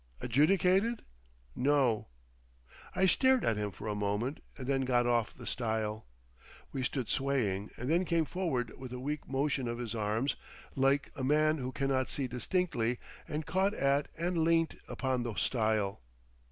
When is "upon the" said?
14.87-15.35